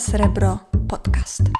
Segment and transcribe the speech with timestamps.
[0.00, 0.58] Srebro
[0.88, 1.42] Podcast.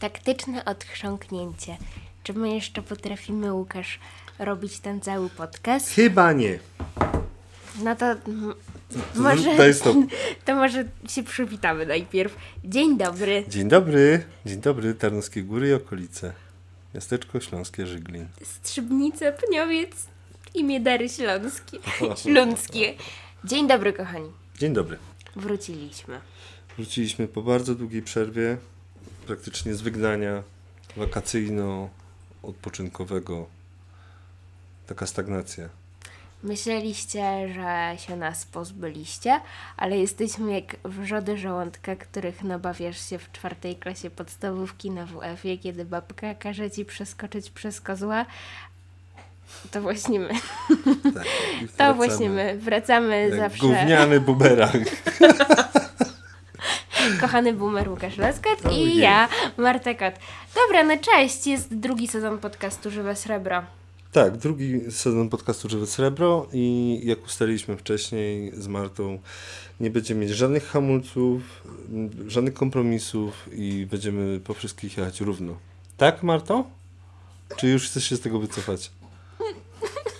[0.00, 1.76] Taktyczne odchrząknięcie.
[2.22, 4.00] Czy my jeszcze potrafimy, Łukasz,
[4.38, 5.90] robić ten cały podcast?
[5.90, 6.58] Chyba nie.
[7.82, 8.06] No to
[8.94, 9.96] m- może, Daj stop.
[10.44, 12.36] to może się przywitamy najpierw.
[12.64, 13.44] Dzień dobry.
[13.48, 14.24] Dzień dobry.
[14.46, 16.32] Dzień dobry, Tarnowskie Góry i okolice.
[16.94, 18.26] Miasteczko Śląskie Żyglin.
[18.44, 19.90] Strzybnica, Pniowiec
[20.54, 21.78] i Miedary Śląskie.
[22.22, 22.94] Śląskie.
[23.44, 24.30] Dzień dobry, kochani.
[24.58, 24.98] Dzień dobry.
[25.36, 26.20] Wróciliśmy.
[26.76, 28.56] Wróciliśmy po bardzo długiej przerwie,
[29.26, 30.42] praktycznie z wygnania
[30.96, 33.44] wakacyjno-odpoczynkowego.
[34.86, 35.68] Taka stagnacja.
[36.42, 39.40] Myśleliście, że się nas pozbyliście,
[39.76, 45.84] ale jesteśmy jak wrzody żołądka, których nabawiasz się w czwartej klasie podstawówki na WF-ie, kiedy
[45.84, 48.26] babka każe ci przeskoczyć przez kozła.
[49.70, 50.28] To właśnie my.
[51.14, 51.24] Tak,
[51.62, 52.58] i To właśnie my.
[52.58, 53.60] Wracamy Jak zawsze.
[53.66, 54.84] Gówniany bumerang.
[57.20, 58.96] Kochany boomer Łukasz Leskat i Ojej.
[58.96, 60.14] ja, Marta Kot.
[60.54, 61.46] Dobra, no cześć.
[61.46, 63.62] Jest drugi sezon podcastu Żywe Srebro.
[64.12, 69.18] Tak, drugi sezon podcastu Żywe Srebro i jak ustaliliśmy wcześniej z Martą,
[69.80, 71.42] nie będziemy mieć żadnych hamulców,
[72.26, 75.56] żadnych kompromisów i będziemy po wszystkich jechać równo.
[75.96, 76.64] Tak, Marto?
[77.56, 78.90] Czy już chcesz się z tego wycofać?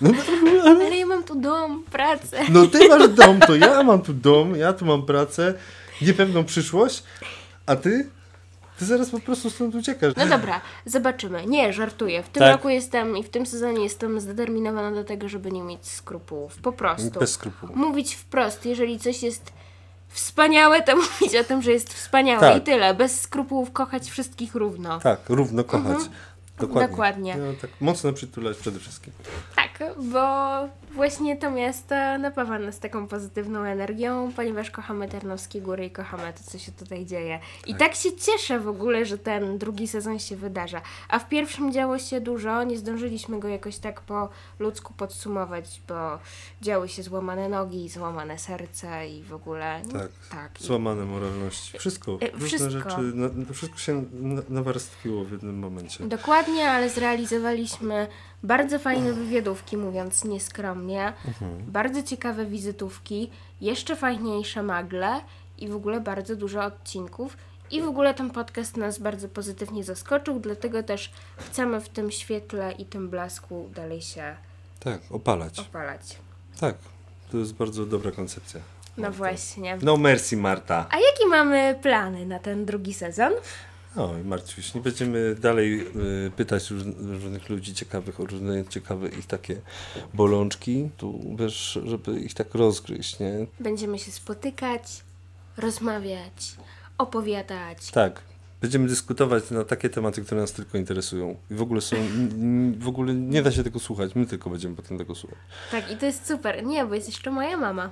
[0.65, 2.41] Ale ja mam tu dom, pracę.
[2.49, 5.53] No ty masz dom, to ja mam tu dom, ja tu mam pracę,
[6.01, 7.03] niepewną przyszłość,
[7.65, 8.09] a ty?
[8.79, 10.13] Ty zaraz po prostu stąd uciekasz.
[10.17, 11.45] No dobra, zobaczymy.
[11.45, 12.23] Nie, żartuję.
[12.23, 12.51] W tym Tak.
[12.51, 16.55] roku jestem i w tym sezonie jestem zdeterminowana do tego, żeby nie mieć skrupułów.
[16.61, 17.19] Po prostu.
[17.19, 17.75] Bez skrupułów.
[17.75, 19.53] Mówić wprost, jeżeli coś jest
[20.07, 22.57] wspaniałe, to mówić o tym, że jest wspaniałe Tak.
[22.57, 22.93] i tyle.
[22.93, 24.99] Bez skrupułów kochać wszystkich równo.
[24.99, 25.97] Tak, równo kochać.
[26.59, 26.87] Dokładnie.
[26.89, 27.35] Dokładnie.
[27.37, 29.13] No, tak mocno przytulać przede wszystkim.
[29.55, 30.19] Tak, bo
[30.91, 36.51] właśnie to miasto napawa nas taką pozytywną energią, ponieważ kochamy Tarnowskie Góry i kochamy to,
[36.51, 37.39] co się tutaj dzieje.
[37.67, 40.81] I tak się cieszę w ogóle, że ten drugi sezon się wydarza.
[41.09, 44.29] A w pierwszym działo się dużo, nie zdążyliśmy go jakoś tak po
[44.59, 46.19] ludzku podsumować, bo
[46.61, 49.81] działy się złamane nogi, złamane serce i w ogóle...
[49.93, 50.51] Tak, tak.
[50.59, 51.77] Złamane moralności.
[51.77, 52.17] Wszystko.
[52.21, 52.69] E, wszystko.
[52.69, 53.01] rzeczy.
[53.01, 56.03] Na, wszystko się na- nawarstwiło w jednym momencie.
[56.03, 58.07] Dokładnie, ale zrealizowaliśmy
[58.43, 61.13] bardzo fajne wywiadówki, mówiąc nieskromnie,
[61.67, 63.29] bardzo ciekawe wizytówki,
[63.61, 65.21] jeszcze fajniejsze magle
[65.57, 67.37] i w ogóle bardzo dużo odcinków.
[67.71, 72.71] I w ogóle ten podcast nas bardzo pozytywnie zaskoczył, dlatego też chcemy w tym świetle
[72.71, 74.35] i tym blasku dalej się
[74.79, 75.59] Tak, opalać.
[75.59, 76.17] opalać.
[76.59, 76.75] Tak,
[77.31, 78.61] to jest bardzo dobra koncepcja.
[78.97, 79.77] No właśnie.
[79.81, 80.87] No merci Marta.
[80.91, 83.33] A jakie mamy plany na ten drugi sezon?
[83.95, 85.81] Oj Marciuś, nie będziemy dalej
[86.27, 89.61] y, pytać róż, różnych ludzi ciekawych o różne ciekawe ich takie
[90.13, 90.89] bolączki.
[90.97, 93.47] Tu wiesz, żeby ich tak rozgryźć, nie?
[93.59, 95.03] Będziemy się spotykać,
[95.57, 96.55] rozmawiać,
[96.97, 97.91] opowiadać.
[97.91, 98.21] Tak.
[98.61, 101.35] Będziemy dyskutować na takie tematy, które nas tylko interesują.
[101.51, 101.95] I w ogóle są.
[102.79, 104.15] W ogóle nie da się tego słuchać.
[104.15, 105.39] My tylko będziemy potem tego słuchać.
[105.71, 106.65] Tak, i to jest super.
[106.65, 107.89] Nie, bo jest jeszcze moja mama.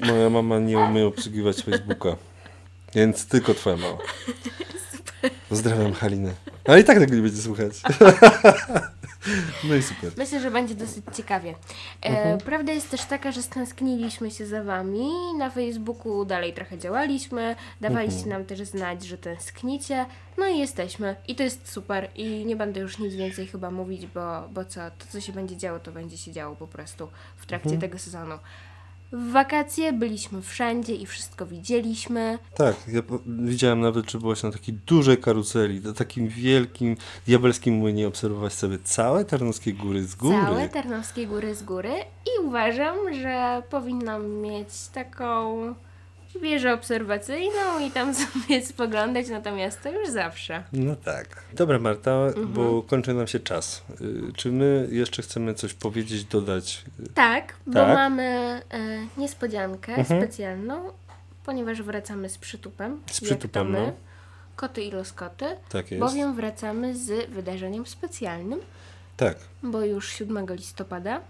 [0.00, 2.16] Moja mama nie umie obsługiwać Facebooka.
[2.94, 3.98] Więc tylko twoja mama.
[5.48, 6.32] Pozdrawiam Halinę.
[6.64, 7.72] Ale i tak tego nie będzie słuchać.
[9.68, 10.10] No i super.
[10.16, 11.54] Myślę, że będzie dosyć ciekawie.
[12.02, 15.08] E, Prawda jest też taka, że stęskniliśmy się za Wami.
[15.38, 17.56] Na Facebooku dalej trochę działaliśmy.
[17.80, 20.06] Dawaliście nam też znać, że tęsknicie.
[20.38, 21.16] No i jesteśmy.
[21.28, 22.08] I to jest super.
[22.14, 24.80] I nie będę już nic więcej chyba mówić, bo, bo co?
[24.80, 28.34] To, co się będzie działo, to będzie się działo po prostu w trakcie tego sezonu.
[29.12, 32.38] W wakacje byliśmy wszędzie i wszystko widzieliśmy.
[32.54, 36.96] Tak, ja widziałem nawet, że byłaś na takiej dużej karuzeli, na takim wielkim,
[37.26, 40.36] diabelskim młynie obserwować sobie całe Tarnowskie Góry z góry.
[40.44, 41.92] Całe Tarnowskie Góry z góry
[42.26, 45.74] i uważam, że powinnam mieć taką
[46.42, 49.56] wieżę obserwacyjną i tam sobie spoglądać na to
[49.92, 50.62] już zawsze.
[50.72, 51.42] No tak.
[51.52, 52.52] Dobra Marta, Mhm.
[52.52, 53.82] bo kończy nam się czas.
[54.00, 56.84] Y, Czy my jeszcze chcemy coś powiedzieć, dodać?
[57.14, 57.94] Tak, bo Tak.
[57.94, 58.60] mamy e,
[59.20, 60.20] niespodziankę Mhm.
[60.22, 60.90] specjalną,
[61.44, 63.00] ponieważ wracamy z przytupem.
[63.10, 63.92] Z przytupem, no.
[64.56, 66.00] Koty i loskoty, Tak jest.
[66.00, 68.60] bowiem wracamy z wydarzeniem specjalnym,
[69.16, 69.36] Tak.
[69.62, 71.20] bo już 7 listopada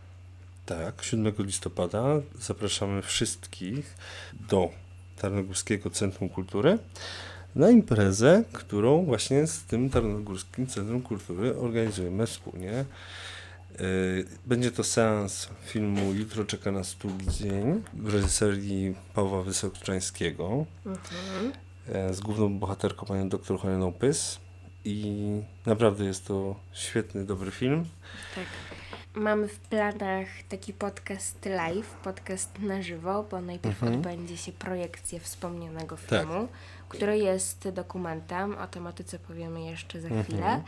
[0.67, 2.03] Tak, 7 listopada
[2.41, 3.95] zapraszamy wszystkich
[4.49, 4.71] do
[5.17, 6.79] Tarnogórskiego Centrum Kultury
[7.55, 12.85] na imprezę, którą właśnie z tym Tarnogórskim Centrum Kultury organizujemy wspólnie.
[14.47, 22.15] Będzie to seans filmu Jutro czeka nas długi dzień w reżyserii Pawła Wysokczańskiego mhm.
[22.15, 24.39] z główną bohaterką panią dr Heleną Pys
[24.85, 25.27] i
[25.67, 27.85] naprawdę jest to świetny, dobry film.
[28.35, 28.45] Tak.
[29.15, 33.95] Mamy w planach taki podcast live, podcast na żywo, bo najpierw mhm.
[33.95, 36.89] odbędzie się projekcja wspomnianego filmu, tak.
[36.89, 38.59] który jest dokumentem.
[38.59, 40.25] O tematyce powiemy jeszcze za mhm.
[40.25, 40.63] chwilę.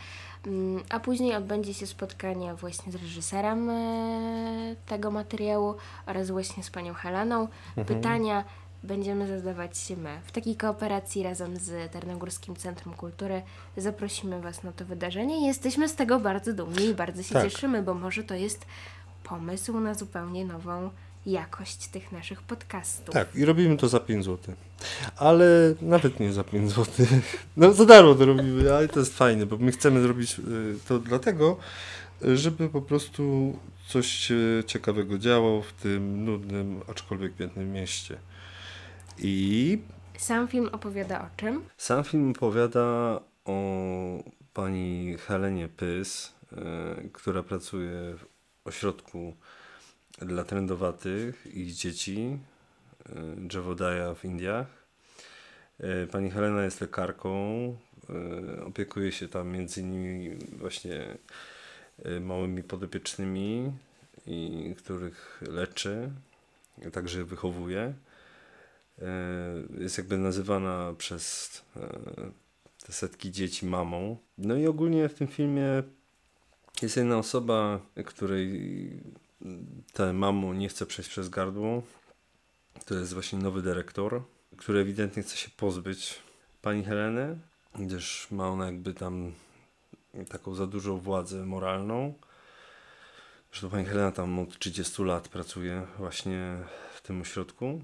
[0.46, 5.74] Mm, a później odbędzie się spotkanie właśnie z reżyserem e, tego materiału
[6.06, 7.48] oraz właśnie z panią Heleną.
[7.76, 7.86] Mhm.
[7.86, 8.44] Pytania
[8.86, 10.20] będziemy zadawać się my.
[10.24, 13.42] W takiej kooperacji razem z Tarnogórskim Centrum Kultury
[13.76, 15.46] zaprosimy Was na to wydarzenie.
[15.46, 17.44] Jesteśmy z tego bardzo dumni i bardzo się tak.
[17.44, 18.66] cieszymy, bo może to jest
[19.24, 20.90] pomysł na zupełnie nową
[21.26, 23.14] jakość tych naszych podcastów.
[23.14, 24.54] Tak, i robimy to za 5 zł.
[25.16, 27.06] Ale nawet nie za 5 zł.
[27.56, 30.42] No za darmo to robimy, ale to jest fajne, bo my chcemy zrobić y,
[30.88, 31.56] to dlatego,
[32.22, 33.52] żeby po prostu
[33.88, 34.32] coś
[34.66, 38.18] ciekawego działo w tym nudnym, aczkolwiek pięknym mieście.
[39.18, 39.78] I.
[40.18, 41.64] Sam film opowiada o czym?
[41.76, 43.58] Sam film opowiada o
[44.54, 48.26] pani Helenie Pys, yy, która pracuje w
[48.64, 49.36] ośrodku
[50.18, 52.38] dla trendowatych i dzieci
[53.08, 54.66] yy, Dżewodaja w Indiach.
[55.80, 57.76] Yy, pani Helena jest lekarką,
[58.66, 61.16] opiekuje się tam między innymi właśnie
[62.20, 63.72] małymi podopiecznymi,
[64.26, 66.10] i których leczy,
[66.92, 67.94] także wychowuje.
[69.02, 71.80] E, jest jakby nazywana przez e,
[72.86, 74.16] te setki dzieci mamą.
[74.38, 75.82] No i ogólnie w tym filmie
[76.82, 78.90] jest jedna osoba, której
[79.92, 81.82] ta mamo nie chce przejść przez gardło.
[82.86, 84.22] To jest właśnie nowy dyrektor,
[84.56, 86.18] który ewidentnie chce się pozbyć
[86.62, 87.38] pani Heleny,
[87.78, 89.32] gdyż ma ona jakby tam
[90.28, 92.14] taką za dużą władzę moralną.
[93.50, 96.56] Zresztą pani Helena tam od 30 lat pracuje właśnie
[96.94, 97.82] w tym ośrodku.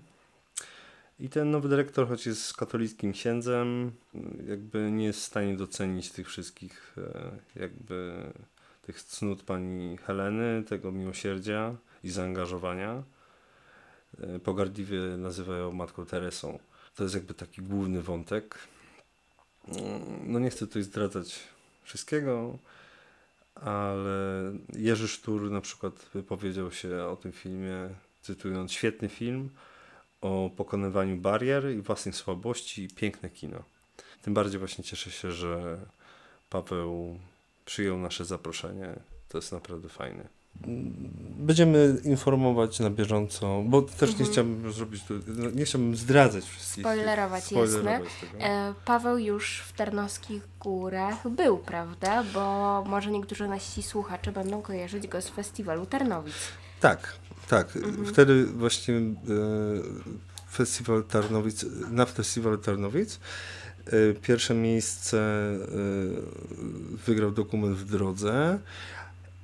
[1.23, 3.93] I ten nowy dyrektor, choć jest katolickim księdzem,
[4.47, 7.31] jakby nie jest w stanie docenić tych wszystkich e,
[7.61, 8.23] jakby
[8.83, 13.03] tych cnót pani Heleny, tego miłosierdzia i zaangażowania.
[14.21, 16.59] E, pogardliwie nazywają matką Teresą.
[16.97, 18.59] To jest jakby taki główny wątek.
[20.27, 21.41] No nie chcę tutaj zdradzać
[21.83, 22.59] wszystkiego,
[23.55, 27.89] ale Jerzy Sztur na przykład wypowiedział się o tym filmie,
[28.23, 29.51] cytując świetny film,
[30.23, 33.63] o pokonywaniu barier i własnych słabości i piękne kino.
[34.23, 35.79] Tym bardziej właśnie cieszę się, że
[36.51, 37.19] Paweł
[37.65, 38.95] przyjął nasze zaproszenie.
[39.29, 40.29] To jest naprawdę fajne.
[41.37, 44.19] Będziemy informować na bieżąco, bo też mhm.
[44.19, 45.03] nie chciałbym zrobić,
[45.55, 46.85] nie chciałbym zdradzać wszystkich.
[46.85, 48.47] Spoilerować, spoilerować jasne.
[48.47, 52.25] E, Paweł już w Tarnowskich Górach był, prawda?
[52.35, 56.35] Bo może niektórzy nasi słuchacze będą kojarzyć go z festiwalu Tarnowic.
[56.82, 57.14] Tak,
[57.49, 58.06] tak, mhm.
[58.06, 59.12] wtedy właśnie e,
[60.50, 63.20] festiwal Tarnowic, na festiwalu Tarnowic
[63.87, 65.56] e, pierwsze miejsce e,
[67.06, 68.58] wygrał dokument w drodze.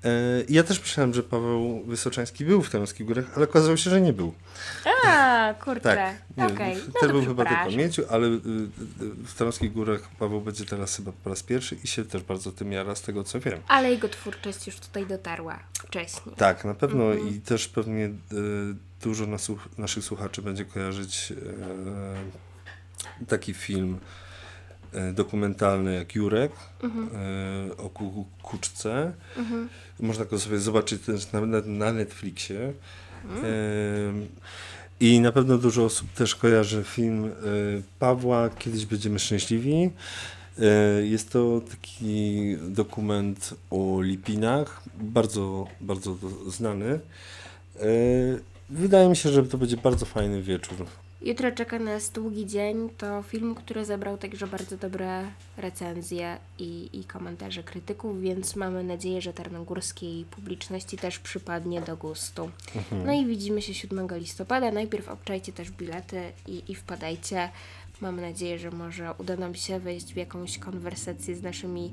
[0.09, 4.01] E, ja też myślałem, że Paweł Wysoczański był w Tarnowskich Górach, ale okazało się, że
[4.01, 4.35] nie był.
[5.07, 5.81] A, kurczę.
[5.81, 6.77] Tak, nie, okay.
[7.03, 8.41] no był chyba tylko pamięciu, ale y, y,
[9.27, 12.73] w Tarnowskich Górach Paweł będzie teraz chyba po raz pierwszy i się też bardzo tym
[12.73, 13.61] jara, z tego co wiem.
[13.69, 16.35] Ale jego twórczość już tutaj dotarła wcześniej.
[16.37, 17.29] Tak, na pewno mhm.
[17.29, 18.13] i też pewnie y,
[19.03, 19.27] dużo
[19.79, 21.33] naszych słuchaczy będzie kojarzyć
[23.29, 23.99] taki film
[25.13, 26.53] dokumentalny jak Jurek
[26.83, 27.09] mhm.
[27.79, 27.91] o
[28.43, 29.13] kuczce.
[29.37, 29.69] Mhm.
[30.01, 32.73] Można go sobie zobaczyć też na, na, Netflixie.
[33.25, 34.29] Mm.
[35.01, 37.31] I na pewno dużo osób też kojarzy film e,
[37.99, 39.91] Pawła Kiedyś będziemy szczęśliwi.
[40.59, 46.17] E, jest to taki dokument o Lipinach, bardzo, bardzo
[46.47, 47.01] znany.
[47.81, 47.89] E,
[48.71, 50.87] wydaje mi się, że to będzie bardzo fajny wieczór.
[51.23, 52.89] Jutro czeka nas długi dzień.
[52.99, 55.25] To film, który zebrał także bardzo dobre
[55.57, 62.51] recenzje i, i komentarze krytyków, więc mamy nadzieję, że tarnogórskiej publiczności też przypadnie do gustu.
[62.77, 63.07] Mhm.
[63.07, 64.71] No i widzimy się 7 listopada.
[64.71, 67.49] Najpierw obczajcie też bilety i, i wpadajcie.
[68.01, 71.93] Mamy nadzieję, że może uda nam się wejść w jakąś konwersację z naszymi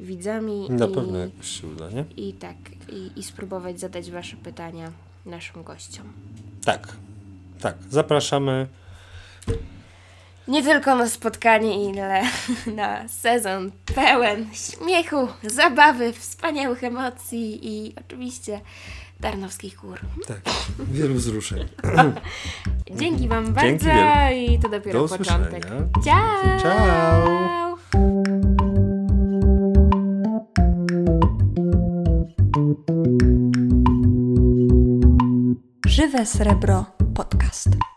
[0.00, 0.70] widzami.
[0.70, 2.04] Na i, pewno jakoś się uda, nie?
[2.16, 2.56] I tak,
[2.92, 4.92] i, i spróbować zadać Wasze pytania
[5.26, 6.12] naszym gościom.
[6.64, 6.96] Tak.
[7.60, 8.66] Tak, zapraszamy.
[10.48, 12.22] Nie tylko na spotkanie, ile
[12.76, 18.60] na sezon pełen śmiechu, zabawy, wspaniałych emocji i oczywiście
[19.20, 20.00] Darnowskich Gór.
[20.26, 20.40] Tak,
[20.78, 21.68] wielu wzruszeń.
[23.00, 23.90] Dzięki Wam Dzięki bardzo
[24.34, 25.66] i to dopiero Do początek.
[26.04, 26.60] Ciao!
[26.62, 27.76] Ciao.
[35.86, 37.93] Żywe Srebro Podcast.